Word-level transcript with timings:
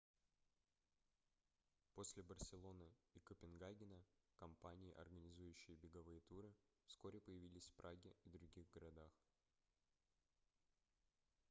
после 1.93 2.23
барселоны 2.23 2.91
и 3.13 3.19
копенгагена 3.19 4.03
компании 4.35 4.93
организующие 4.97 5.77
беговые 5.77 6.21
туры 6.21 6.51
вскоре 6.87 7.21
появились 7.21 7.67
в 7.67 7.73
праге 7.75 8.15
и 8.23 8.29
других 8.31 8.67
городах 8.71 9.11